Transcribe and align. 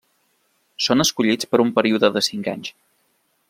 Són 0.85 1.03
escollits 1.05 1.49
per 1.51 1.61
un 1.67 1.71
període 1.77 2.13
de 2.17 2.25
cinc 2.31 2.51
anys. 2.57 2.77